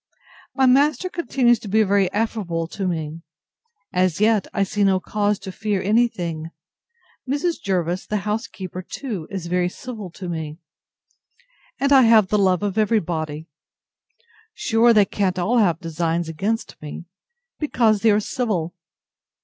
My 0.55 0.65
master 0.65 1.09
continues 1.09 1.59
to 1.59 1.67
be 1.67 1.83
very 1.83 2.11
affable 2.11 2.65
to 2.69 2.87
me. 2.87 3.21
As 3.93 4.19
yet 4.19 4.47
I 4.51 4.63
see 4.63 4.83
no 4.83 4.99
cause 4.99 5.37
to 5.37 5.51
fear 5.51 5.79
any 5.79 6.07
thing. 6.07 6.49
Mrs. 7.29 7.61
Jervis, 7.61 8.07
the 8.07 8.17
housekeeper, 8.25 8.81
too, 8.81 9.27
is 9.29 9.45
very 9.45 9.69
civil 9.69 10.09
to 10.13 10.27
me, 10.27 10.57
and 11.79 11.93
I 11.93 12.01
have 12.01 12.29
the 12.29 12.39
love 12.39 12.63
of 12.63 12.79
every 12.79 12.99
body. 12.99 13.45
Sure 14.55 14.91
they 14.91 15.05
can't 15.05 15.37
all 15.37 15.59
have 15.59 15.79
designs 15.79 16.27
against 16.27 16.81
me, 16.81 17.05
because 17.59 17.99
they 18.01 18.09
are 18.09 18.19
civil! 18.19 18.73